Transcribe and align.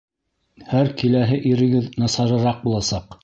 Һәр 0.69 0.89
киләһе 1.01 1.37
ирегеҙ 1.51 1.91
насарыраҡ 2.05 2.61
буласаҡ! 2.65 3.19